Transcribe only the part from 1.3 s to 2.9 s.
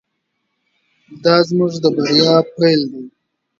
زموږ د بریا پیل